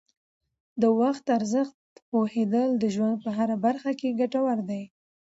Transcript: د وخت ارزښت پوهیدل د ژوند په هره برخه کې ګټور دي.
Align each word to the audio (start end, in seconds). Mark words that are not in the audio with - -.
د 0.81 0.83
وخت 0.99 1.25
ارزښت 1.37 1.77
پوهیدل 2.09 2.69
د 2.77 2.83
ژوند 2.95 3.15
په 3.23 3.29
هره 3.37 3.55
برخه 3.65 3.91
کې 3.99 4.17
ګټور 4.19 4.57
دي. 4.69 4.83